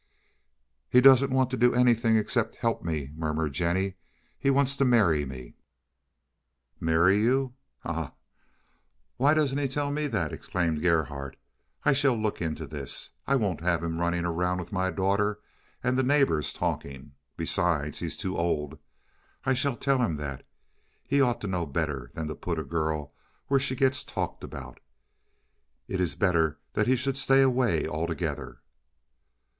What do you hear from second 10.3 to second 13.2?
exclaimed Gerhardt. "I shall look into this.